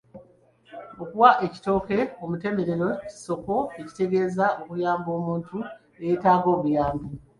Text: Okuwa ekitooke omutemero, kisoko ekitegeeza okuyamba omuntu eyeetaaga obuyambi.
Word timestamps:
Okuwa 1.03 1.29
ekitooke 1.45 1.97
omutemero, 2.23 2.89
kisoko 3.09 3.55
ekitegeeza 3.79 4.45
okuyamba 4.61 5.09
omuntu 5.19 5.57
eyeetaaga 5.99 6.49
obuyambi. 6.55 7.07